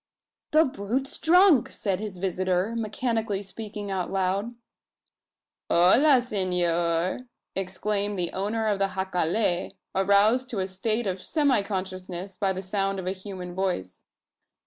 "The 0.49 0.65
brute's 0.65 1.15
drunk!" 1.19 1.71
said 1.71 1.99
his 1.99 2.17
visitor, 2.17 2.73
mechanically 2.75 3.43
speaking 3.43 3.91
aloud. 3.91 4.55
"H'la 5.69 6.23
S'nor!" 6.23 7.27
exclaimed 7.55 8.17
the 8.17 8.33
owner 8.33 8.65
of 8.67 8.79
the 8.79 8.93
jacale, 8.95 9.73
aroused 9.93 10.49
to 10.49 10.57
a 10.59 10.67
state 10.67 11.05
of 11.05 11.21
semi 11.21 11.61
consciousness 11.61 12.35
by 12.35 12.51
the 12.51 12.63
sound 12.63 12.97
of 12.97 13.05
a 13.05 13.11
human 13.11 13.53
voice. 13.53 14.03